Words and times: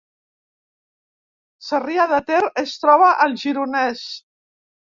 Sarrià 1.67 2.07
de 2.13 2.21
Ter 2.31 2.41
es 2.65 2.75
troba 2.87 3.13
al 3.27 3.39
Gironès 3.45 4.05